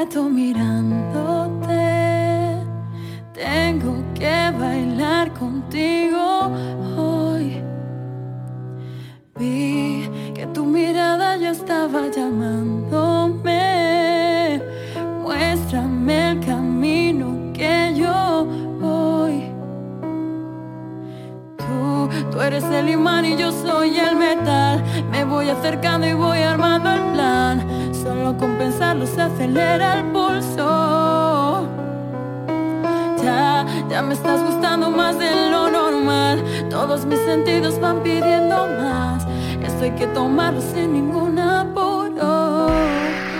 [0.00, 1.76] rato mirándote.
[3.34, 6.50] Tengo que bailar contigo
[6.96, 7.62] hoy.
[9.38, 13.52] Vi que tu mirada ya estaba llamándome.
[15.22, 18.46] Muéstrame el camino que yo
[18.80, 19.52] voy.
[21.58, 24.82] Tú, tú eres el imán y yo soy el metal.
[25.10, 27.69] Me voy acercando y voy armando el plan.
[28.20, 31.66] Solo con pensarlo se acelera el pulso.
[33.24, 36.44] Ya, ya me estás gustando más de lo normal.
[36.68, 39.24] Todos mis sentidos van pidiendo más.
[39.64, 42.66] Esto hay que tomarlo sin ningún apuro.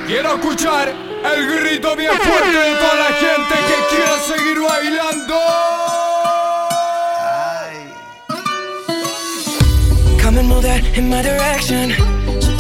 [0.07, 5.35] Quiero escuchar el grito bien fuerte de toda la gente que quiera seguir bailando.
[10.23, 12.10] Come and move that in my direction.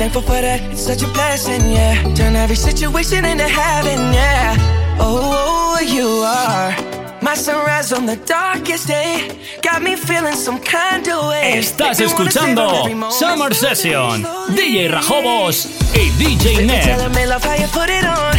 [0.00, 1.92] Thankful for that, it's such a blessing, yeah.
[2.14, 4.56] Turn every situation into heaven, yeah.
[4.98, 6.72] Oh, oh, oh, you are
[7.20, 9.28] my sunrise on the darkest day.
[9.60, 11.58] Got me feeling some kind of way.
[11.58, 13.10] Estás Make me wanna savor escuchando.
[13.12, 14.24] Summer Session,
[14.56, 17.10] DJ Rajobos y DJ Ned.
[17.14, 18.32] me love how you put it on.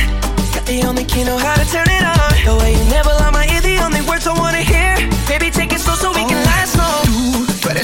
[0.56, 2.32] Got the only key know how to turn it on.
[2.44, 4.98] The way you never lie my ear, the only words I wanna hear.
[5.28, 6.51] Baby, take it slow so we can oh.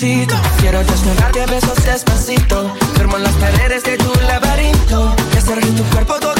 [0.00, 2.74] Quiero desnudarte a besos despacito.
[2.94, 5.14] Firmo en las paredes de tu laberinto.
[5.34, 6.39] Y hacer tu cuerpo todo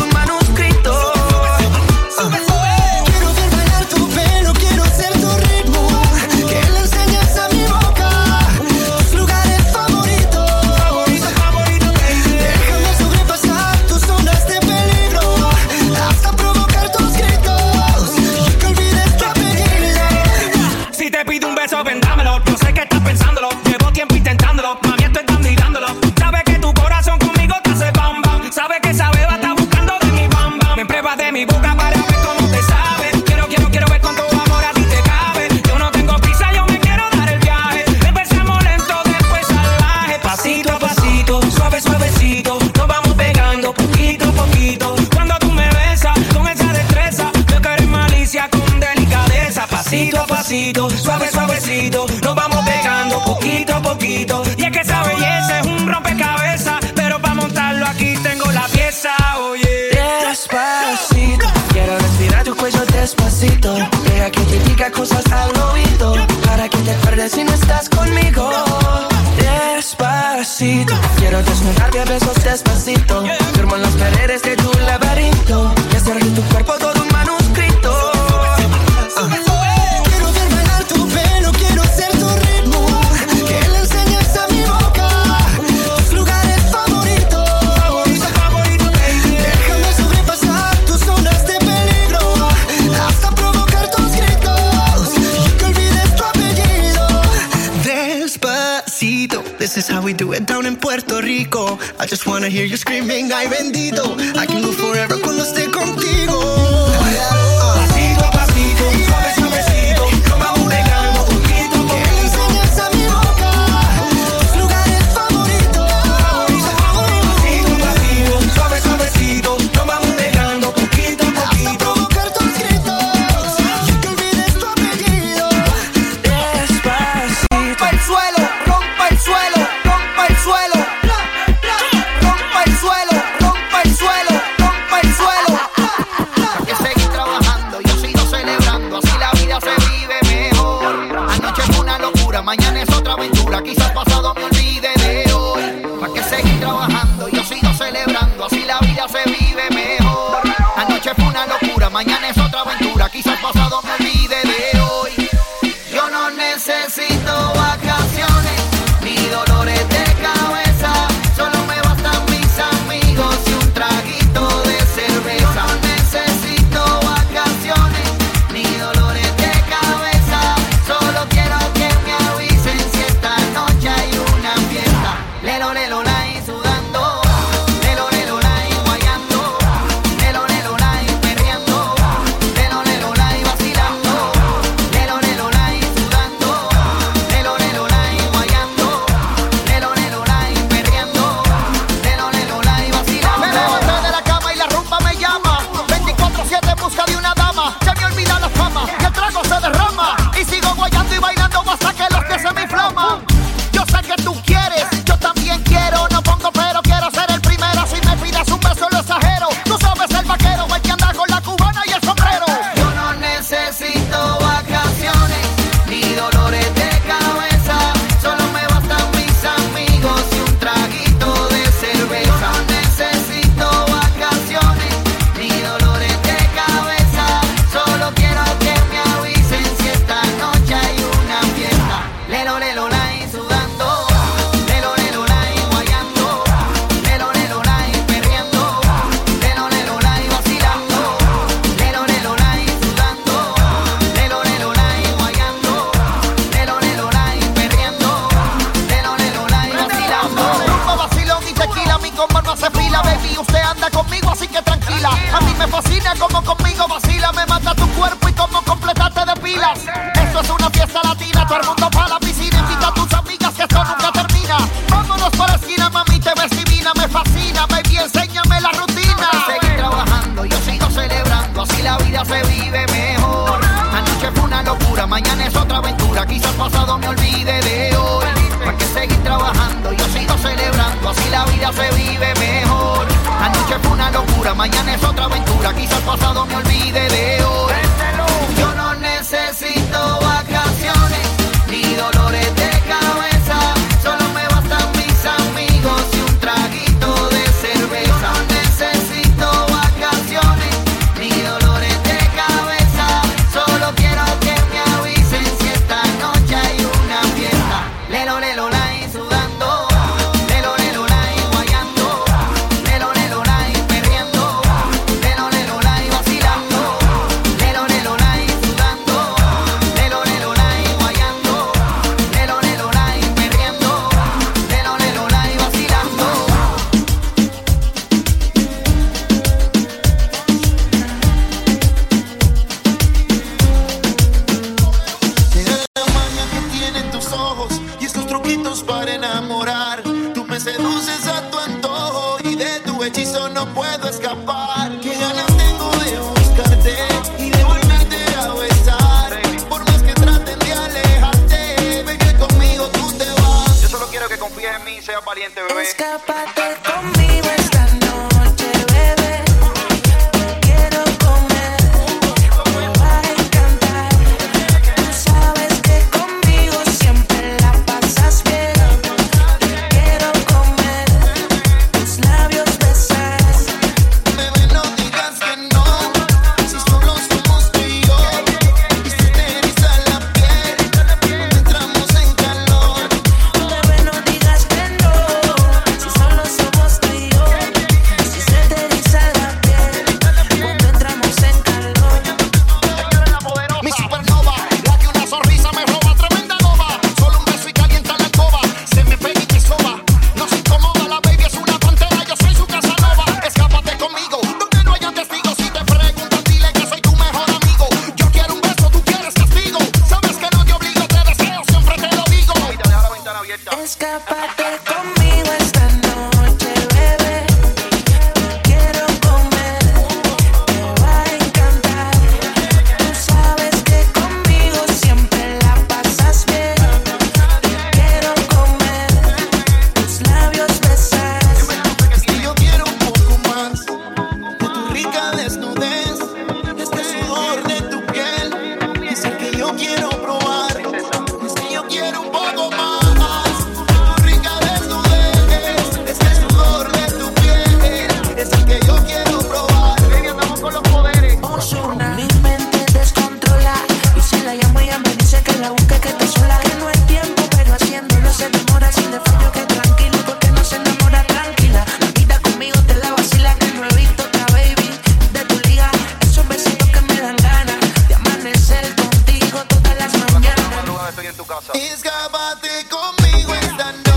[471.21, 471.73] estoy en tu casa.
[471.75, 474.10] Escápate conmigo esta noche,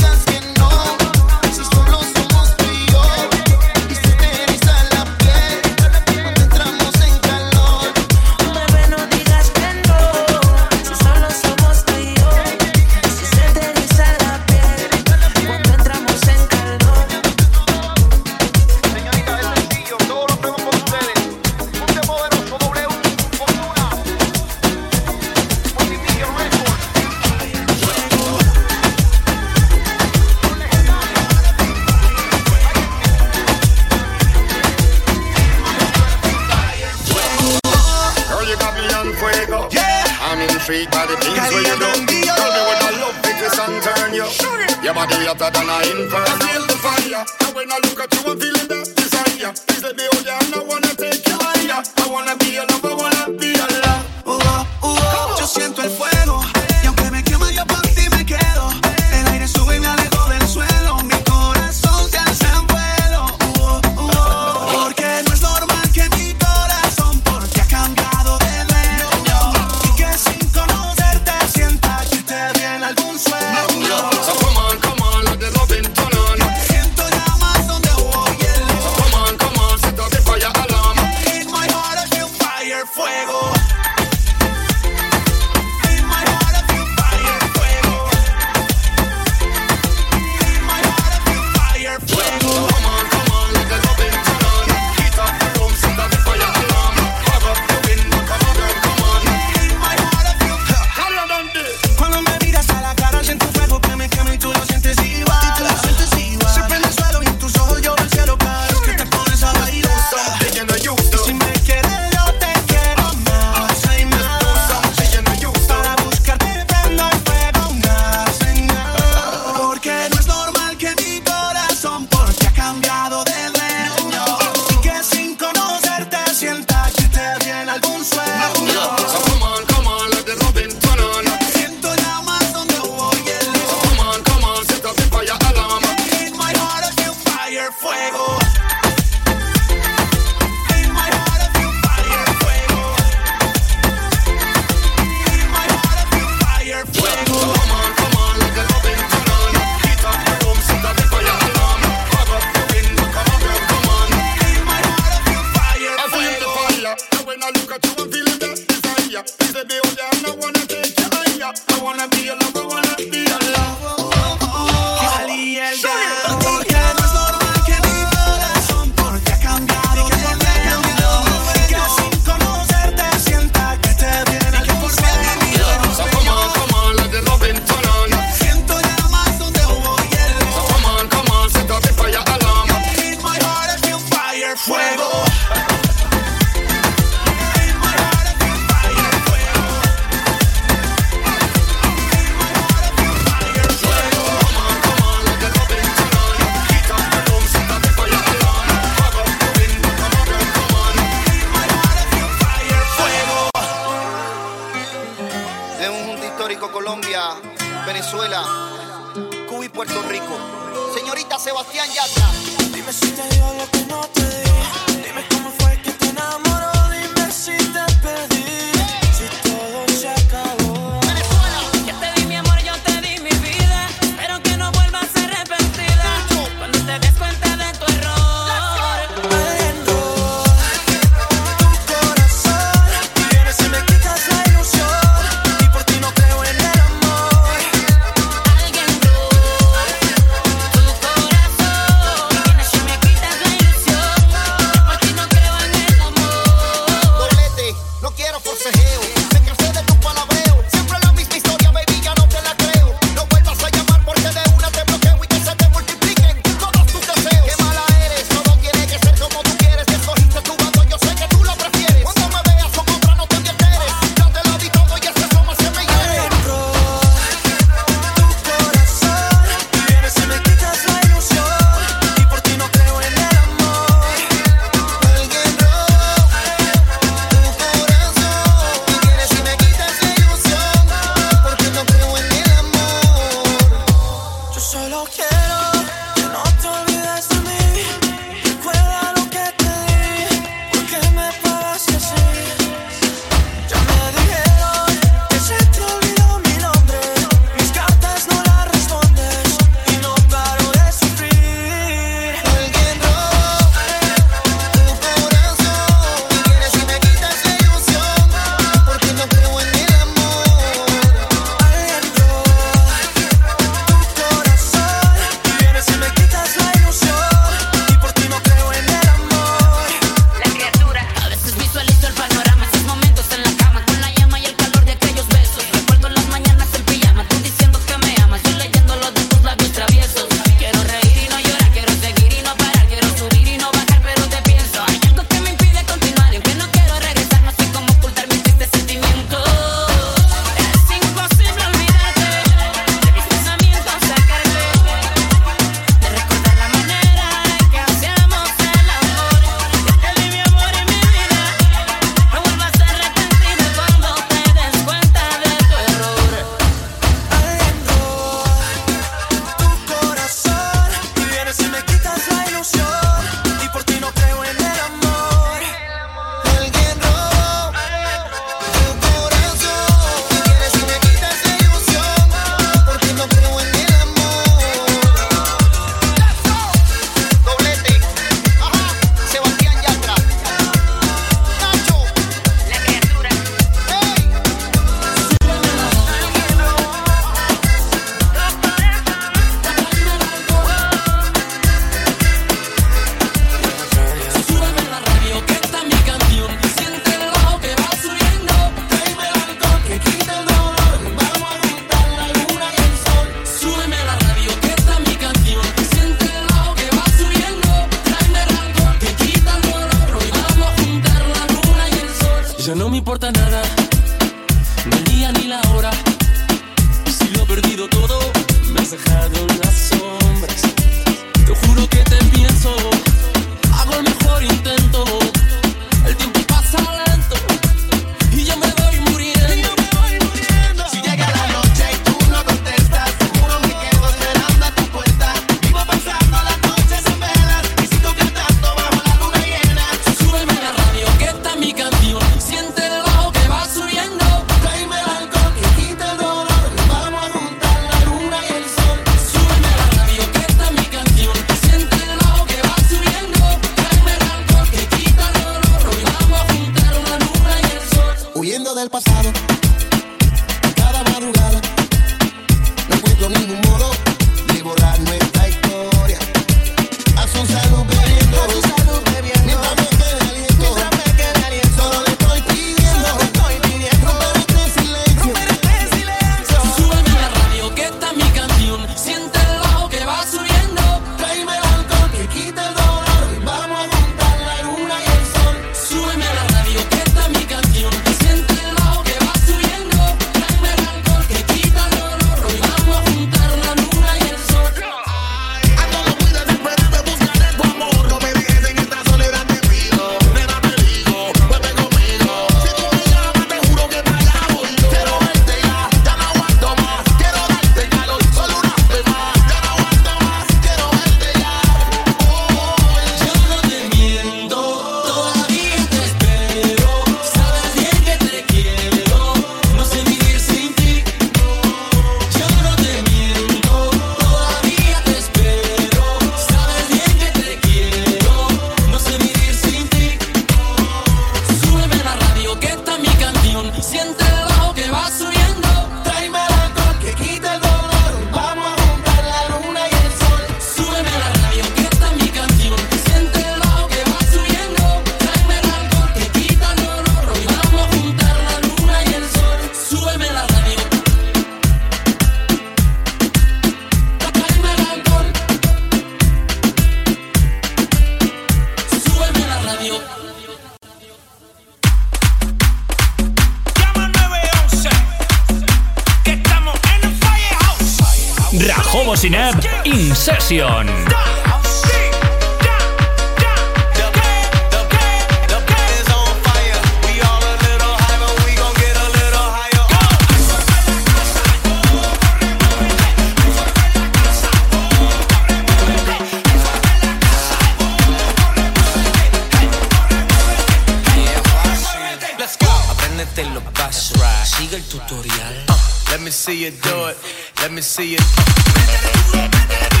[596.31, 597.17] see you do it.
[597.61, 600.00] Let me see you.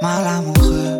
[0.00, 0.99] mal amoureux.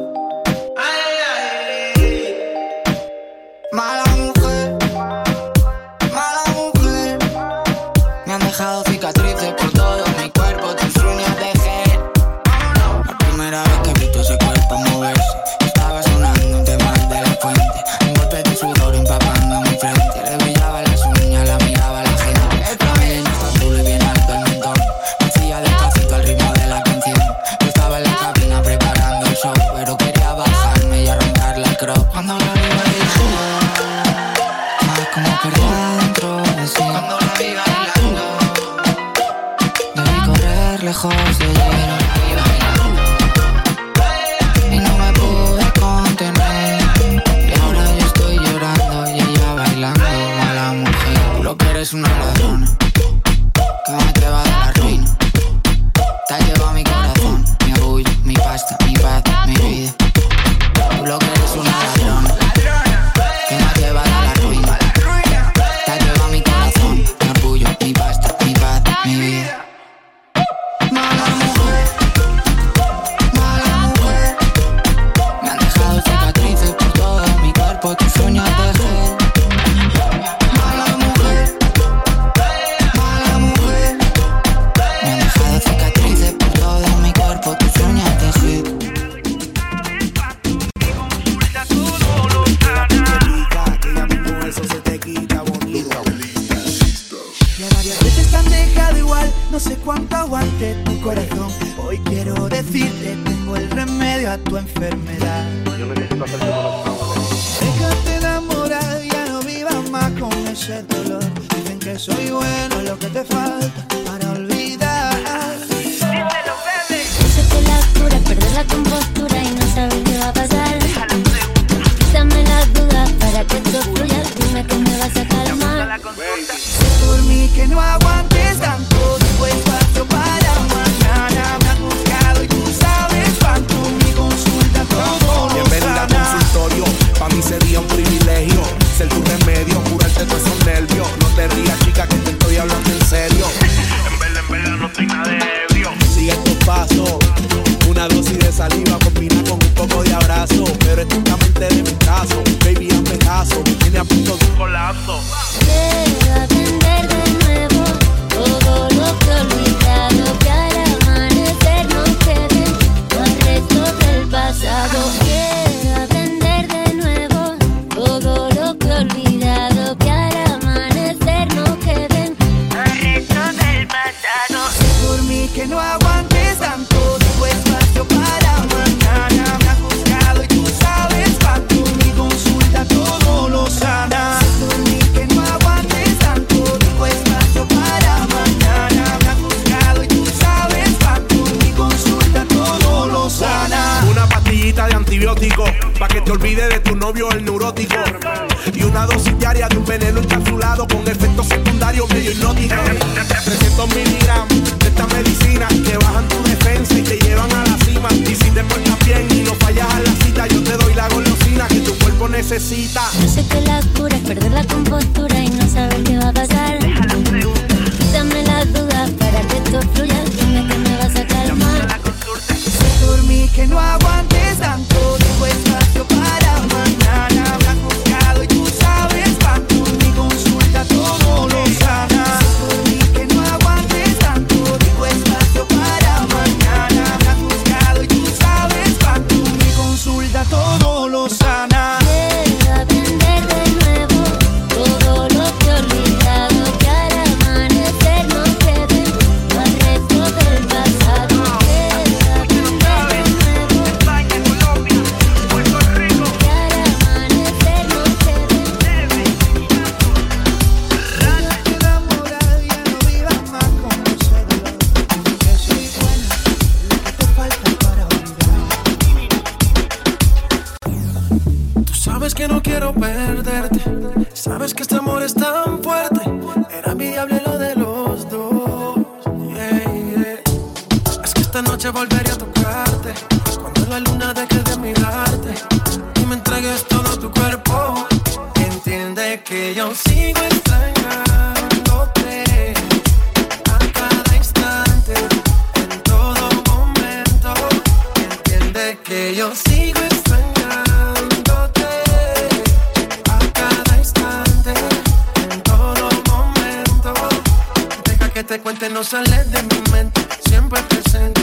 [308.51, 311.40] Te cuente, no sale de mi mente, siempre presente.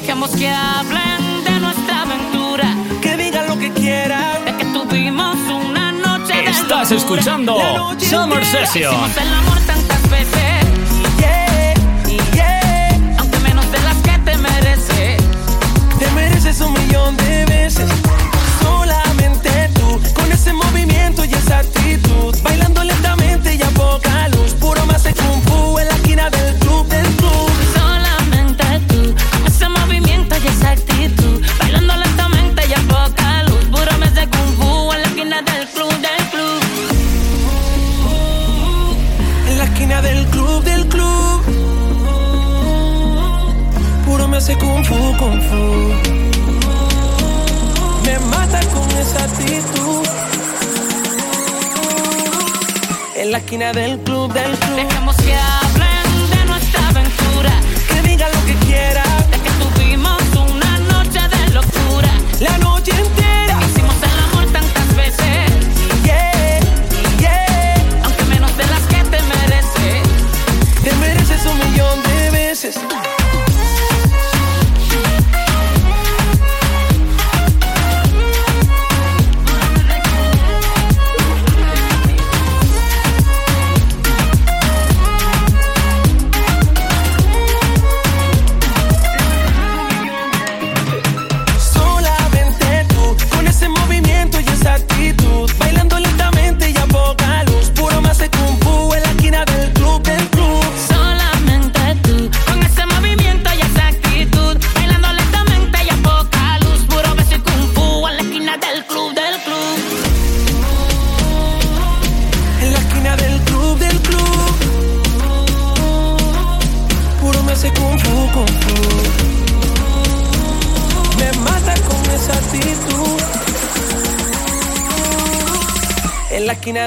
[0.00, 2.74] Dejemos que hablen de nuestra aventura.
[3.02, 4.46] Que digan lo que quieran.
[4.46, 7.58] De que tuvimos una noche de Estás escuchando
[7.98, 8.94] Summer Session.
[9.20, 10.64] El amor tantas veces.
[13.18, 15.22] Aunque menos de las que te mereces.
[15.98, 17.90] Te mereces un millón de veces.
[18.62, 20.00] Solamente tú.
[20.14, 22.34] Con ese movimiento y esa actitud.
[22.42, 24.54] Bailando lentamente y a poca luz.
[24.54, 26.59] Puro más de kung fu en la esquina del
[30.40, 31.42] calle esa actitud.
[31.58, 33.64] Bailando lentamente y a poca luz.
[33.70, 36.60] Puro mes de kung fu en la esquina del club, del club.
[39.48, 41.42] En la esquina del club, del club.
[44.06, 45.94] Puro mes de kung fu, kung fu.
[48.04, 50.06] Me mata con esa actitud.
[53.16, 54.76] En la esquina del club, del club.
[54.76, 57.52] Dejemos que hablen de nuestra aventura.
[57.88, 59.39] Que digan lo que quieran
[62.40, 62.99] la noche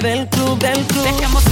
[0.02, 1.43] del club, del club.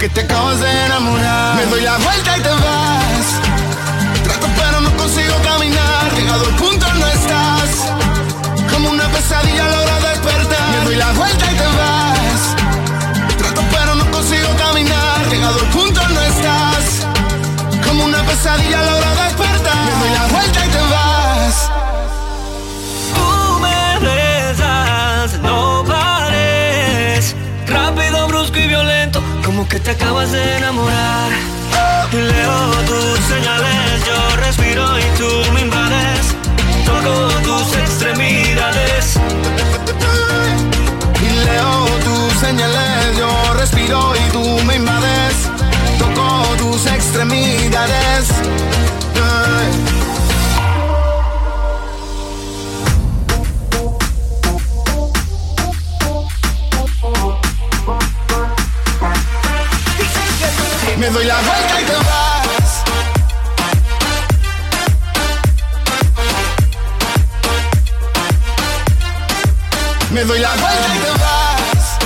[0.00, 1.56] que te acabas de enamorar.
[1.56, 3.26] Me doy la vuelta y te vas.
[4.24, 6.14] Trato pero no consigo caminar.
[6.16, 8.72] Llegado el punto no estás.
[8.72, 10.70] Como una pesadilla a la hora de despertar.
[10.70, 11.89] Me doy la vuelta y te vas.
[29.70, 31.30] que te acabas de enamorar.
[32.12, 36.34] y Leo tus señales, yo respiro y tú me invades.
[36.84, 39.14] Toco tus extremidades.
[41.22, 45.36] Y leo tus señales, yo respiro y tú me invades.
[45.98, 46.26] Toco
[46.58, 48.28] tus extremidades.
[61.10, 62.84] me doy la vuelta y te vas.
[70.12, 71.98] Me doy la vuelta y te vas.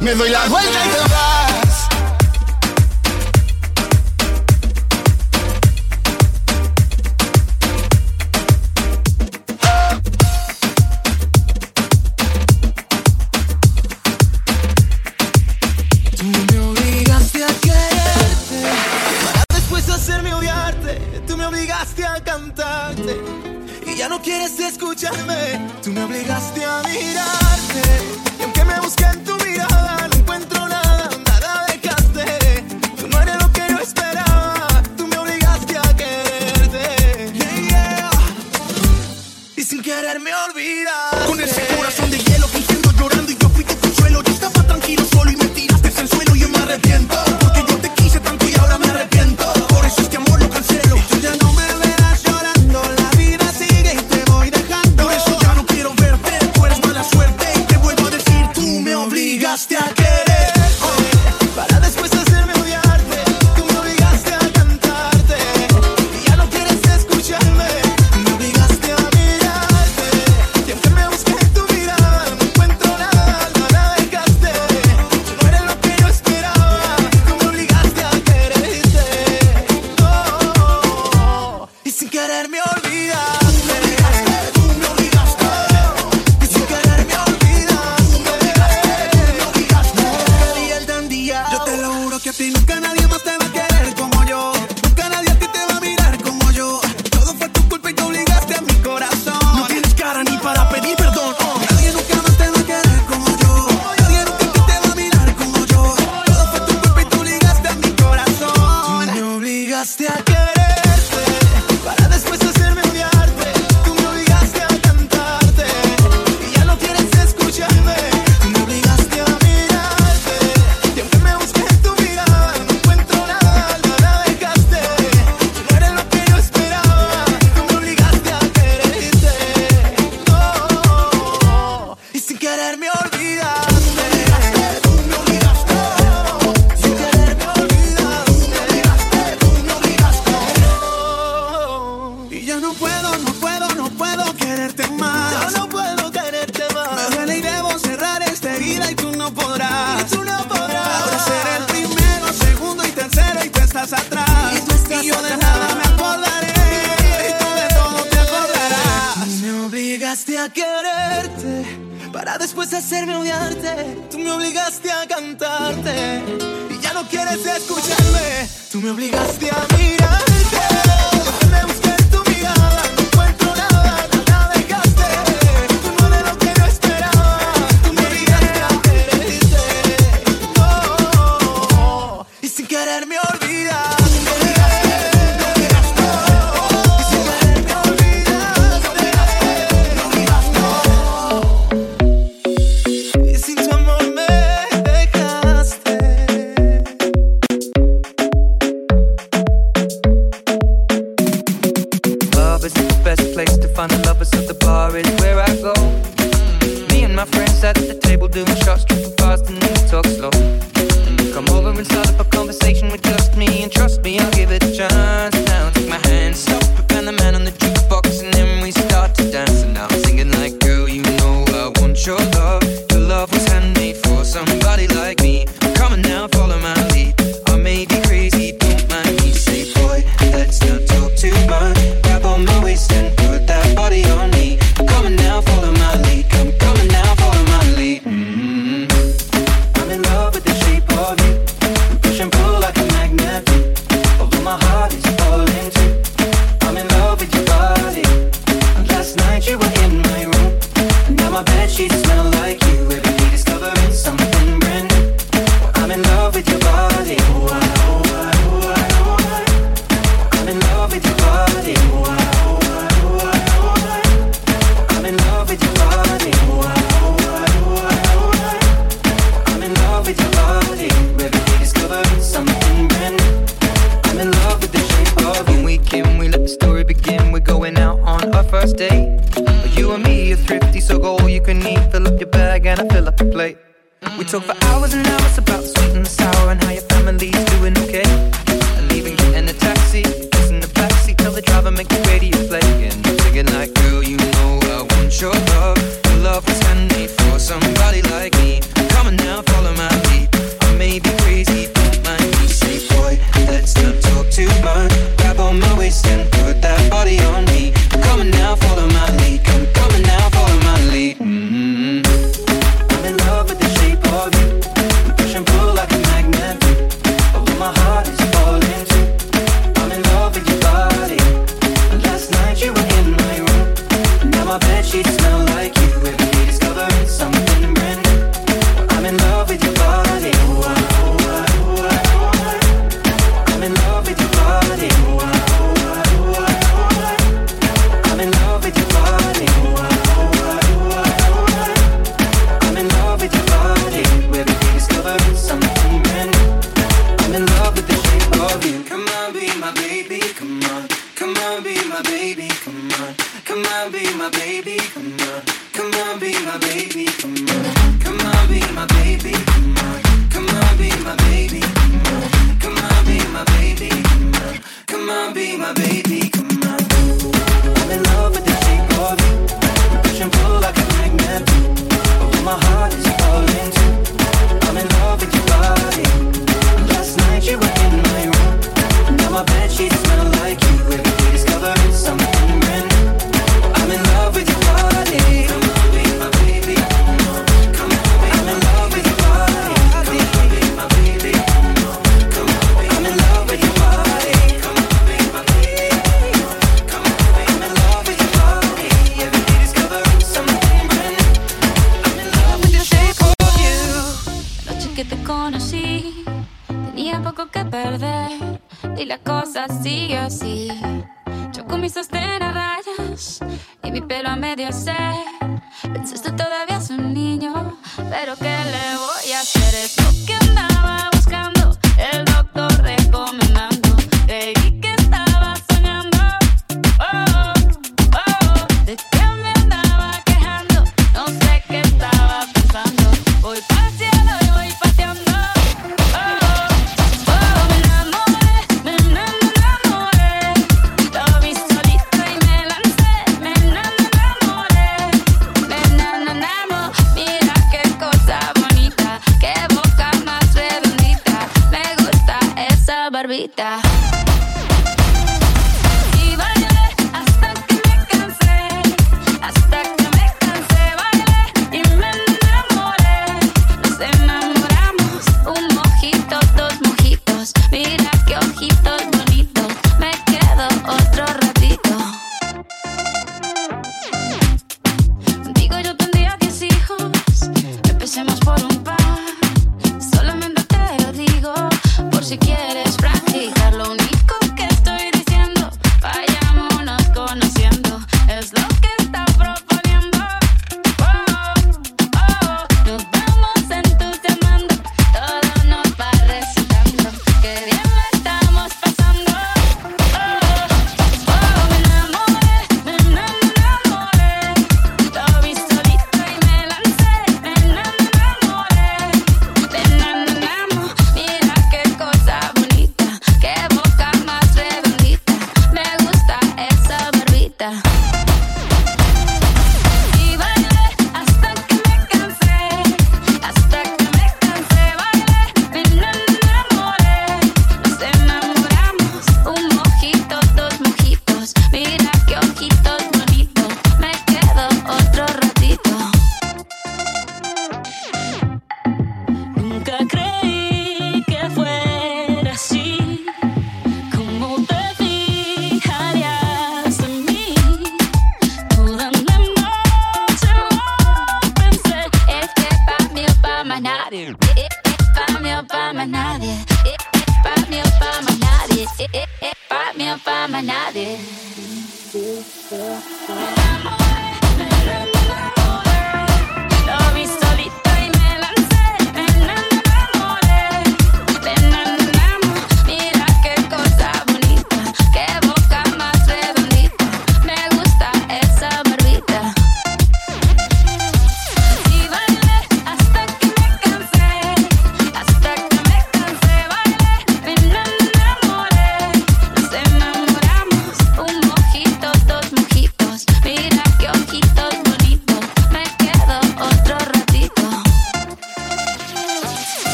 [0.00, 1.05] Me doy la vuelta y te vas.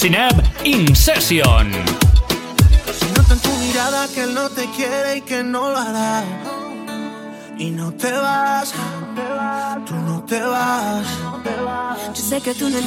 [0.00, 0.32] Sin App
[0.64, 1.70] In Session.
[2.98, 6.24] Si noto en tu mirada que él no te quiere y que no lo hará.
[7.58, 8.72] Y no te vas,
[9.84, 11.06] tú no te vas.
[12.14, 12.78] Yo sé que tú no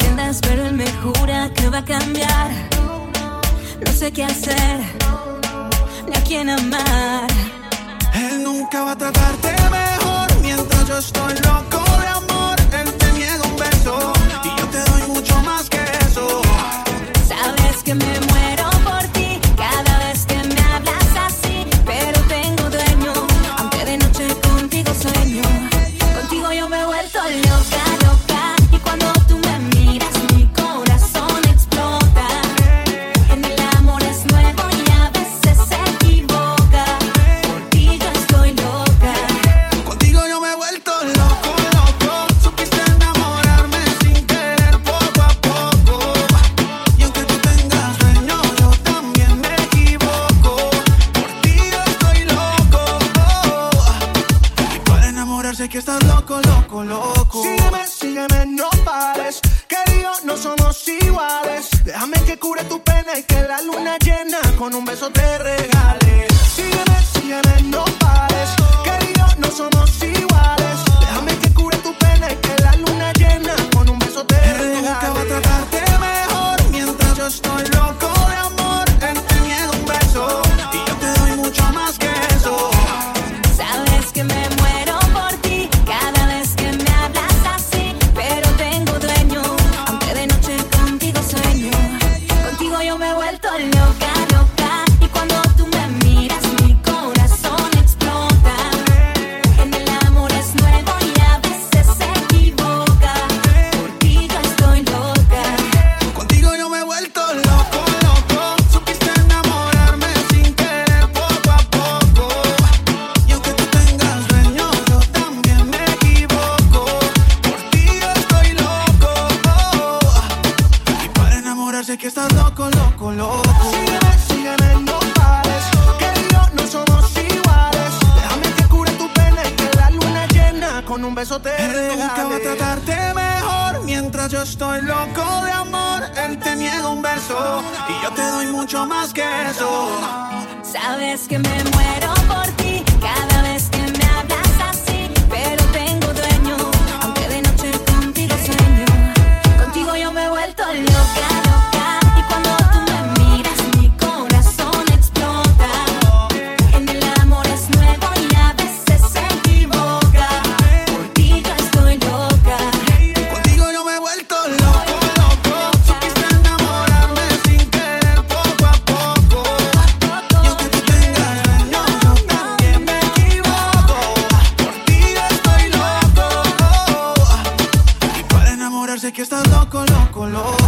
[179.93, 180.63] loco, loco.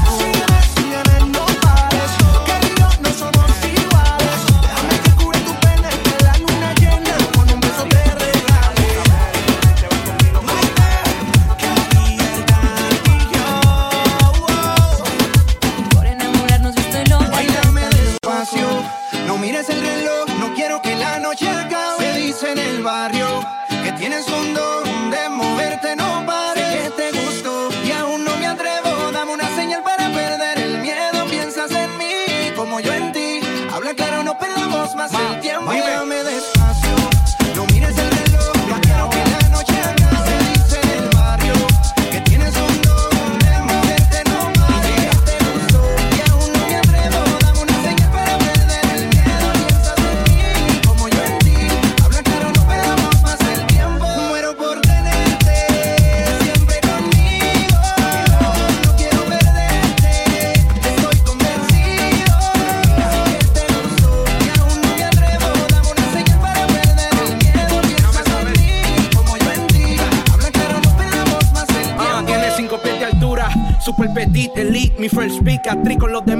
[75.97, 76.34] con los de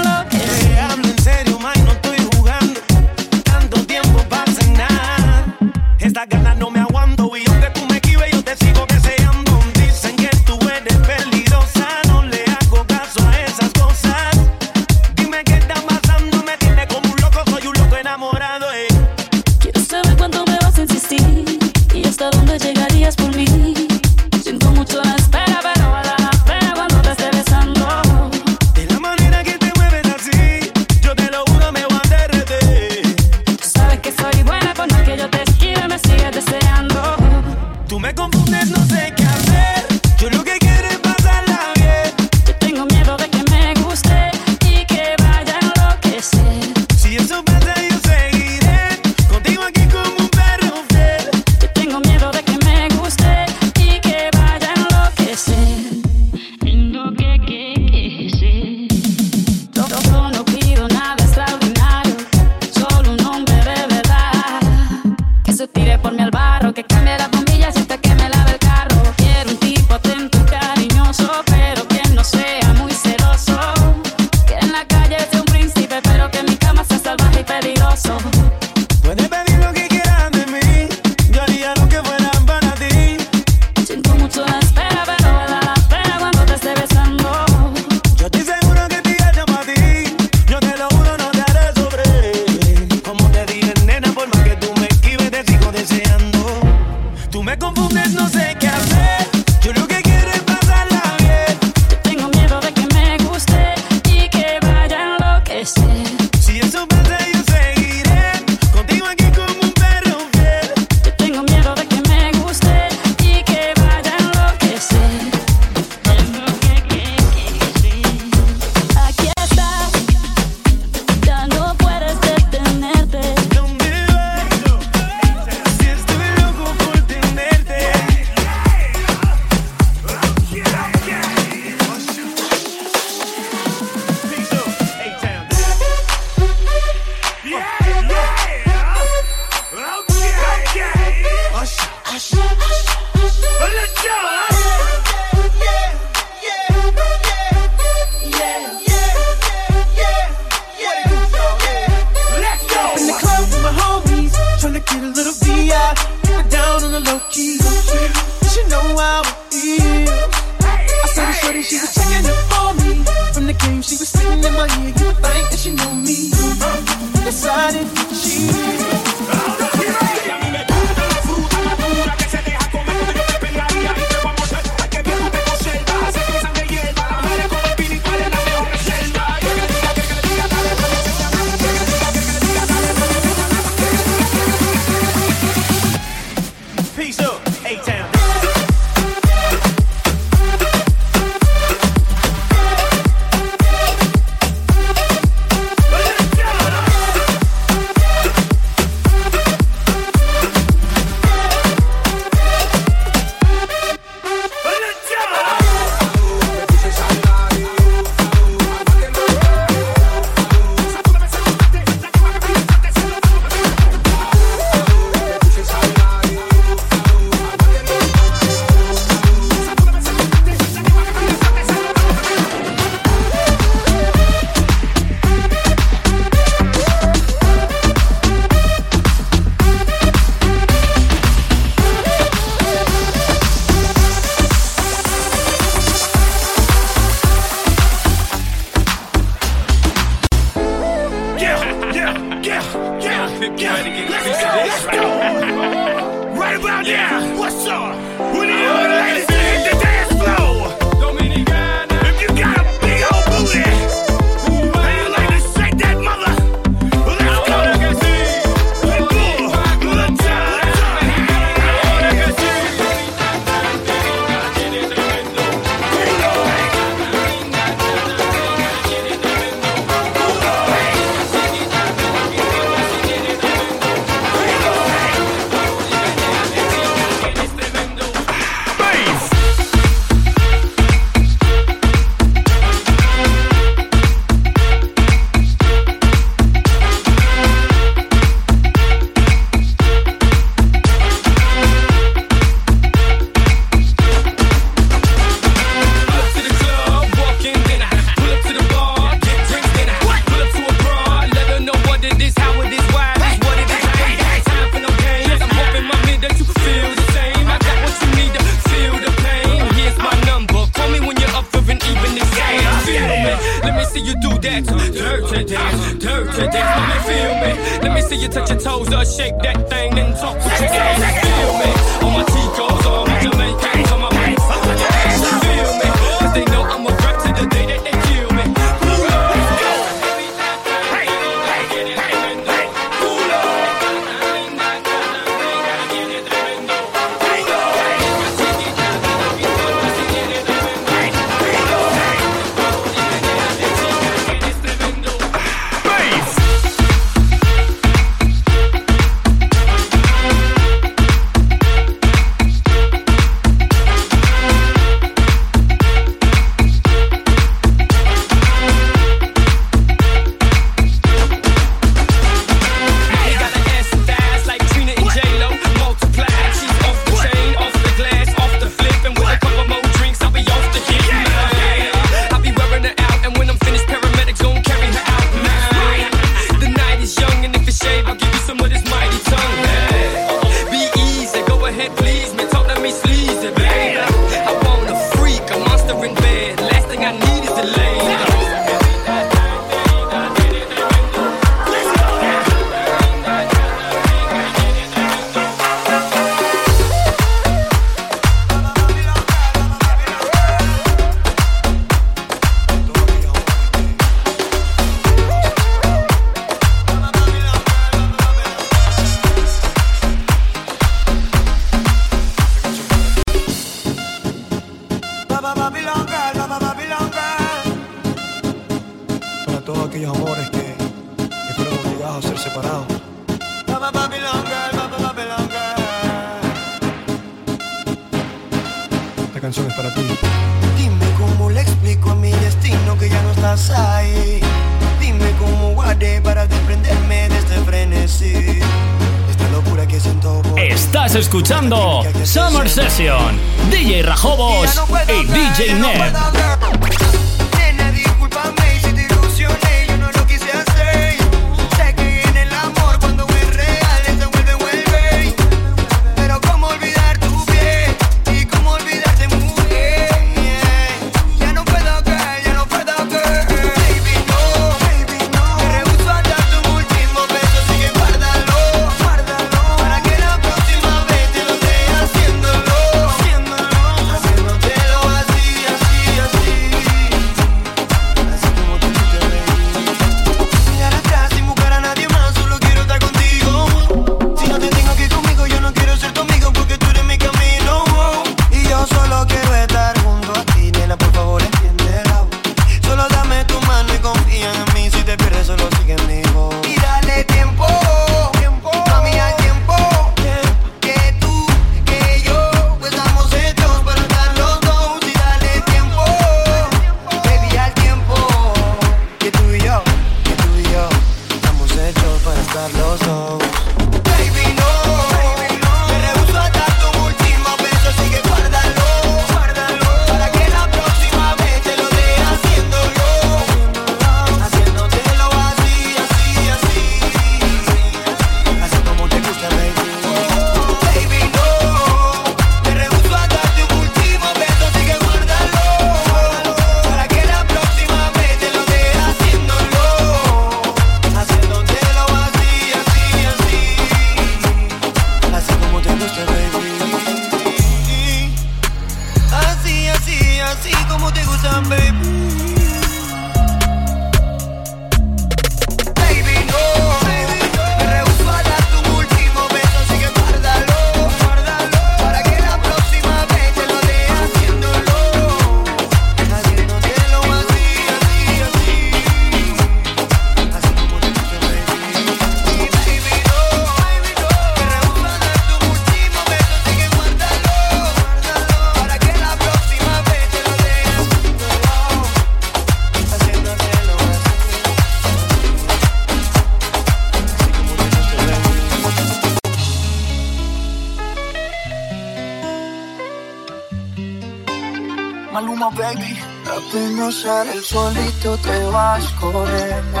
[597.76, 600.00] solito te vas corriendo.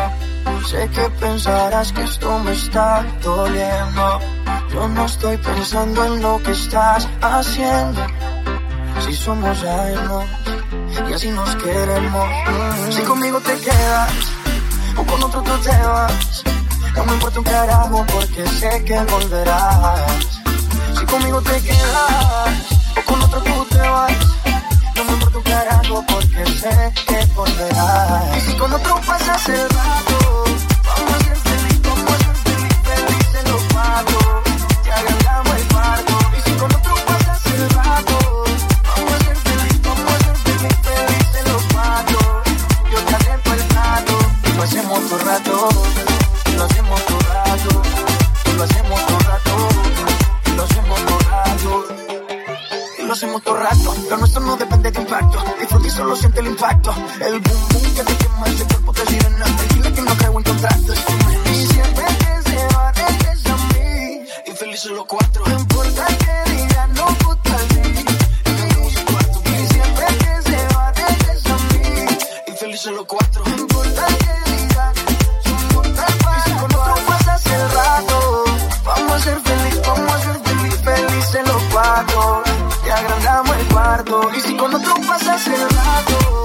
[0.70, 4.20] Sé que pensarás que esto me está doliendo.
[4.72, 8.02] Yo no estoy pensando en lo que estás haciendo.
[9.04, 10.24] Si somos años,
[11.08, 12.28] y así nos queremos.
[12.94, 14.12] Si conmigo te quedas
[14.96, 16.42] o con otro tú te vas,
[16.96, 20.10] no me importa un carajo porque sé que volverás.
[20.98, 22.54] Si conmigo te quedas
[22.98, 24.25] o con otro tú te vas,
[25.48, 28.36] carajo porque sé que volverás.
[28.36, 30.45] Y si con otro pasas el rato,
[56.56, 56.94] impacto.
[57.20, 59.44] El boom boom que te quema ese cuerpo te sirena.
[59.44, 60.98] Tranquila que no creo en contratos.
[61.52, 64.24] Y siempre que se va, regresa a mí.
[64.46, 65.44] Y felices los cuatro.
[65.46, 67.56] No importa que digan, no puta
[69.44, 72.06] Y siempre que se va, regresa a mí.
[72.46, 73.44] Y felices los cuatro.
[73.44, 74.94] No importa que digan,
[75.94, 76.38] tal cual.
[76.38, 78.44] Y si con otro pasas el rato,
[78.84, 82.42] vamos a ser feliz, vamos a ser feliz, felices los cuatro.
[82.82, 84.30] Te agrandamos el cuarto.
[84.36, 86.44] Y si con otro pasas el rato,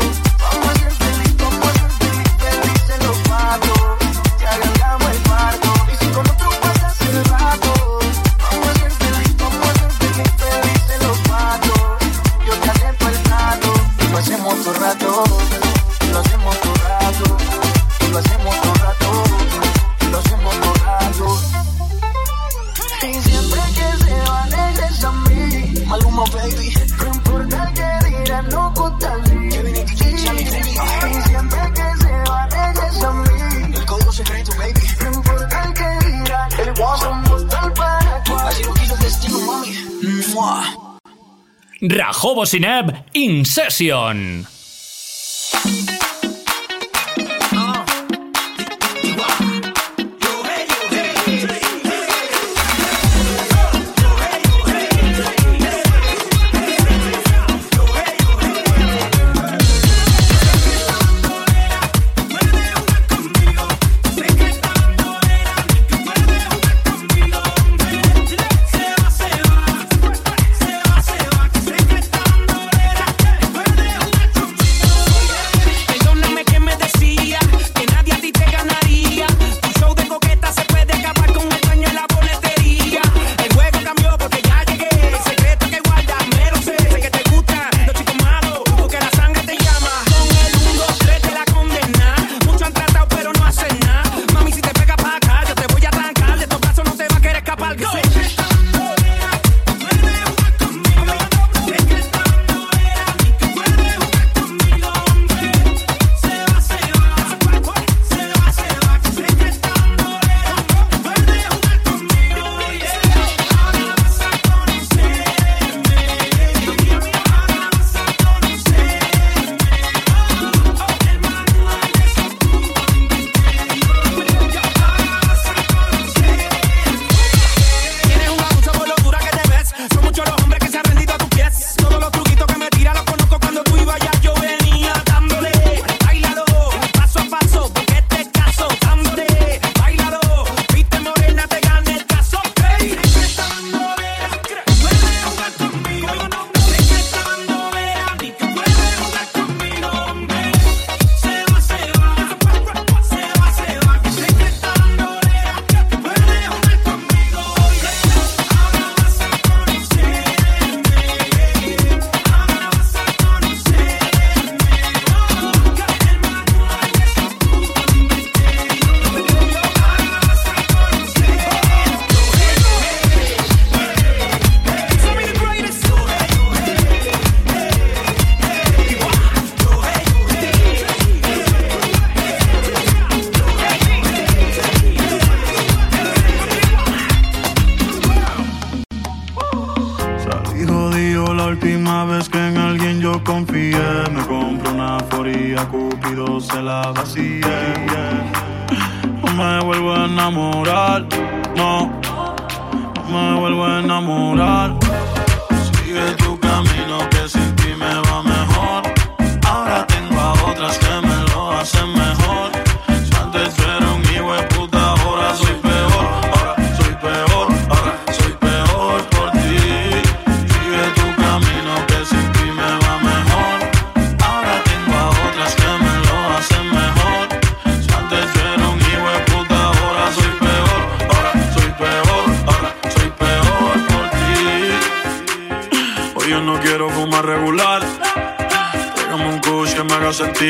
[42.21, 44.45] Rajobo Sineb In Session.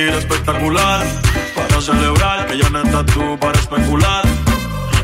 [0.09, 1.05] Espectacular.
[1.55, 4.23] Para celebrar que ya no estás tú para especular.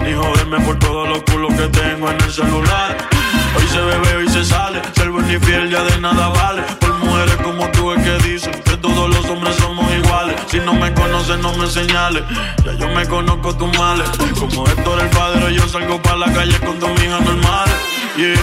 [0.03, 2.98] Ni joderme por todos los culos que tengo en el celular.
[3.56, 4.82] Hoy se bebe, hoy se sale.
[4.95, 6.61] Ser buen y fiel ya de nada vale.
[6.80, 10.36] Por mujeres como tú es que dicen que todos los hombres somos iguales.
[10.48, 12.24] Si no me conoces, no me señales.
[12.65, 14.10] Ya yo me conozco tus males.
[14.40, 17.76] Como Héctor el padre, yo salgo para la calle con tu hijas normales.
[18.18, 18.36] Yeah.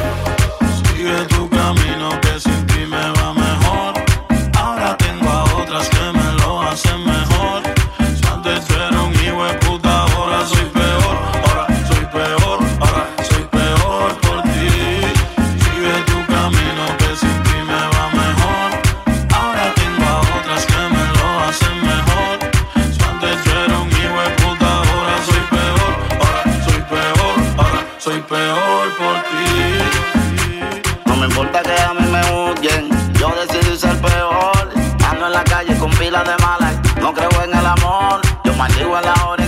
[0.95, 2.64] Sigue tu camino que sin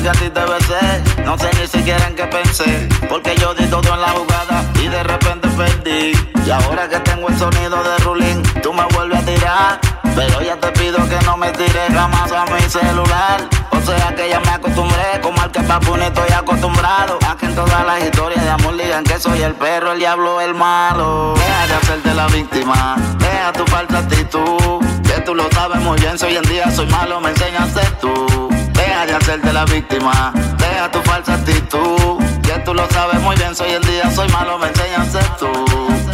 [0.09, 1.23] a ti te besé.
[1.25, 4.89] No sé ni siquiera en qué pensé, porque yo di todo en la jugada y
[4.89, 6.13] de repente perdí.
[6.45, 9.81] Y ahora que tengo el sonido de Rulín, tú me vuelves a tirar.
[10.15, 13.49] Pero ya te pido que no me tires jamás a mi celular.
[13.71, 17.19] O sea que ya me acostumbré, como al que ni estoy acostumbrado.
[17.29, 20.41] A que en todas las historias de amor digan que soy el perro, el diablo,
[20.41, 21.35] el malo.
[21.37, 24.81] Deja de hacerte la víctima, deja tu falsa actitud.
[25.03, 28.66] Que tú lo sabes muy bien, si hoy en día soy malo, me enseñaste tú.
[28.87, 32.23] Deja de hacerte la víctima, deja tu falsa actitud.
[32.43, 36.06] Que tú lo sabes muy bien, si hoy en día soy malo, me enseñaste tú.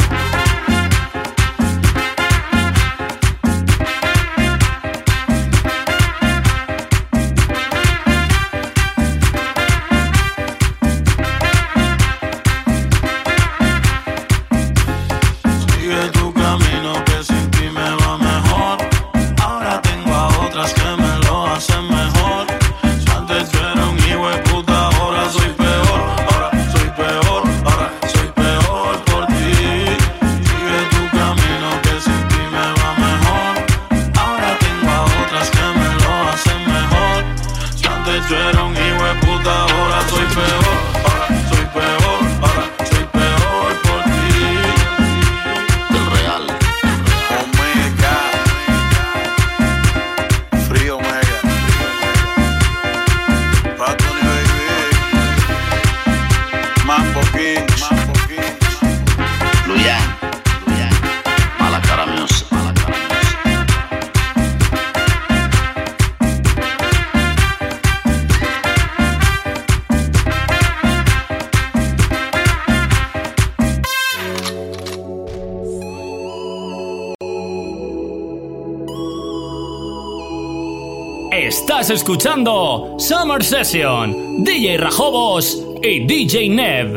[81.82, 86.94] Estás escuchando Summer Session, DJ Rajobos y DJ Nev.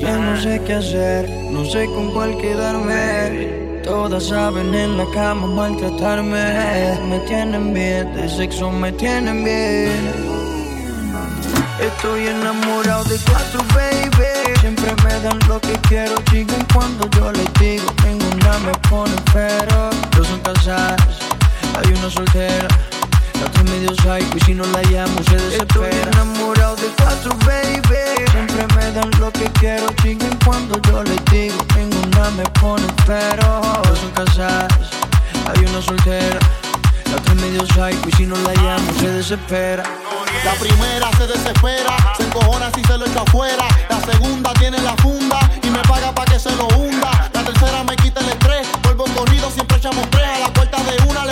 [0.00, 3.80] Ya no sé qué hacer, no sé con cuál quedarme.
[3.82, 6.96] Todas saben en la cama maltratarme.
[7.08, 10.12] Me tienen bien, de sexo me tienen bien.
[11.80, 14.60] Estoy enamorado de cuatro, baby.
[14.60, 17.92] Siempre me dan lo que quiero, chicken cuando yo les digo.
[18.06, 19.90] Ninguna me pone pero.
[20.16, 21.18] Dos son casadas,
[21.74, 22.68] hay una soltera.
[23.40, 25.88] La otra medio psycho y si no la llamo se desespera.
[25.88, 27.80] Estoy enamorado de cuatro, baby.
[28.30, 31.56] Siempre me dan lo que quiero, chicken cuando yo les digo.
[31.76, 33.62] Ninguna me pone pero.
[33.84, 34.68] Dos son casadas,
[35.46, 36.38] hay una soltera.
[37.10, 39.82] La otra es medio psycho y si no la llamo se desespera.
[40.44, 43.66] La primera se desespera, se encojona si se lo echo afuera.
[43.88, 47.30] La segunda tiene la funda y me paga pa' que se lo hunda.
[47.34, 50.28] La tercera me quita el estrés, vuelvo corrido, siempre echamos tres.
[50.28, 51.24] A la puerta de una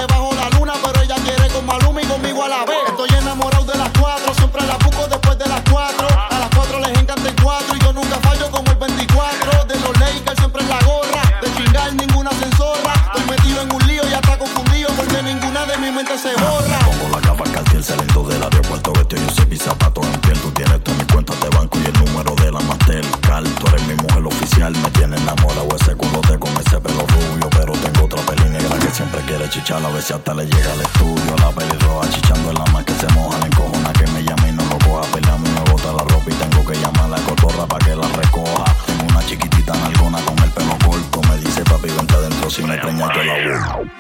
[29.68, 29.84] siempre quiere chichar.
[29.84, 31.36] A ver si hasta le llega al estudio.
[31.36, 33.38] La pelirroja chichando en la que se moja.
[33.38, 35.02] La encojona que me llame y no lo coja.
[35.12, 37.94] Pelea a mí bota la ropa y tengo que llamar a la cotorra para que
[37.94, 38.64] la recoja.
[38.86, 41.20] Tengo una chiquitita nalgona con el pelo corto.
[41.28, 43.90] Me dice papi, vente adentro si me preña yo la voy.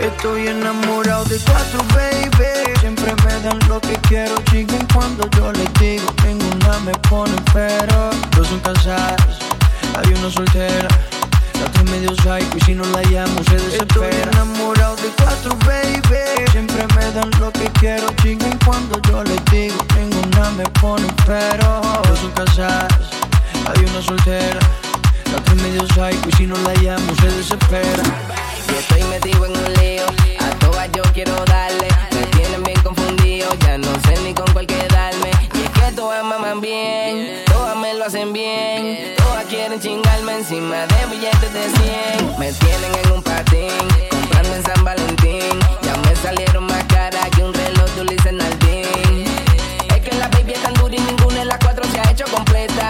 [0.00, 2.78] Estoy enamorado de cuatro, baby.
[2.80, 6.06] Siempre me dan lo que quiero, chiquen cuando yo les digo.
[6.24, 8.10] Ninguna me pone pero.
[8.34, 9.38] Dos son casadas,
[9.96, 10.88] hay una soltera.
[11.64, 14.08] Es medio psycho y si no la llamo se desespera.
[14.08, 16.50] Estoy enamorado de cuatro, baby.
[16.50, 19.76] Siempre me dan lo que quiero, chiquen cuando yo les digo.
[19.96, 21.80] Ninguna me pone pero.
[22.08, 22.92] Dos son casadas,
[23.66, 24.60] hay una soltera.
[25.46, 28.02] Es medio psycho y si no la llamo se desespera.
[28.68, 30.06] Y estoy metido en un lío,
[30.40, 31.88] a todas yo quiero darle.
[32.12, 35.30] Me tienen bien confundido, ya no sé ni con cuál quedarme.
[35.96, 39.14] Todas maman bien, todas me lo hacen bien.
[39.16, 41.68] Todas quieren chingarme encima de billetes de
[42.18, 42.38] 100.
[42.38, 43.68] Me tienen en un patín,
[44.10, 45.58] comprando en San Valentín.
[45.82, 49.24] Ya me salieron más caras que un reloj de Ulises Nardín.
[49.88, 52.24] Es que la baby es tan dura y ninguna de las cuatro se ha hecho
[52.26, 52.88] completa.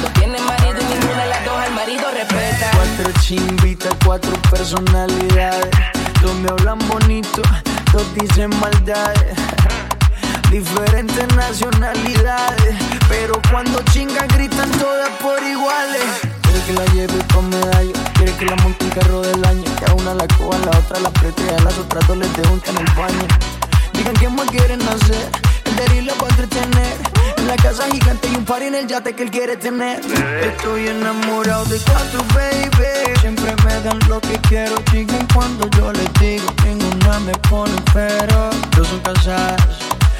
[0.00, 2.70] Dos tienen marido y ninguna de las dos al marido respeta.
[2.74, 5.70] Cuatro chimbitas, cuatro personalidades.
[6.22, 7.42] Dos me hablan bonito,
[7.92, 9.36] dos dicen maldades.
[10.50, 12.74] Diferentes nacionalidades,
[13.08, 16.02] pero cuando chingan gritan todas por iguales.
[16.42, 19.62] Quiere que la lleve con medallo, quiere que la monte carro del año.
[19.78, 22.28] Que a una la coja, a la otra la apriete a las otras dos les
[22.36, 23.28] en el baño.
[23.92, 25.30] Digan qué más quieren hacer,
[25.66, 26.96] el de lo va a entretener.
[27.36, 30.00] En la casa gigante y un par en el yate que él quiere tener.
[30.42, 33.18] Estoy enamorado de cuatro, baby.
[33.20, 36.52] Siempre me dan lo que quiero, chiquen cuando yo les digo.
[36.64, 38.50] Ninguna me pone pero.
[38.76, 39.56] Dos son casadas,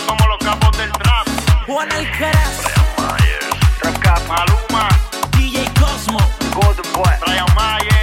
[0.00, 1.26] somos los capos del trap.
[1.66, 2.62] Juan Alcaraz,
[2.96, 4.88] Brian Myers, Trap Maluma,
[5.36, 6.18] DJ Cosmo,
[6.54, 8.01] Golden Boy, Brian Myers.